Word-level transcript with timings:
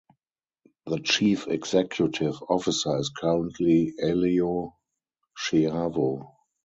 The 0.87 0.99
Chief 0.99 1.45
Executive 1.47 2.33
Officer 2.49 2.97
is 2.97 3.09
currently 3.15 3.93
Elio 4.01 4.75
Shiavo. 5.37 6.33